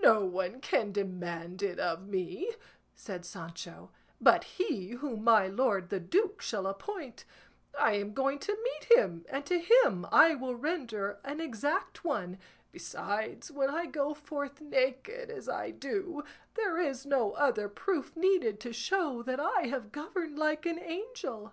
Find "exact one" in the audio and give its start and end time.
11.38-12.38